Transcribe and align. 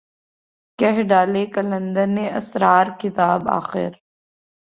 کہہ 0.79 1.01
ڈالے 1.09 1.43
قلندر 1.55 2.07
نے 2.15 2.25
اسرار 2.37 2.85
کتاب 2.99 3.41
آخر 3.49 3.89